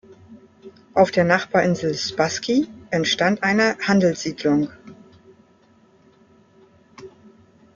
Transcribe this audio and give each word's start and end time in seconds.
Auf 0.95 1.11
der 1.11 1.23
Nachbarinsel 1.25 1.93
"Spasski" 1.93 2.67
entstand 2.89 3.43
eine 3.43 3.77
Handelssiedlung. 3.87 4.71